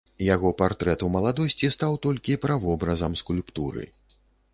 [0.35, 3.83] Яго партрэт у маладосці стаў толькі правобразам скульптуры.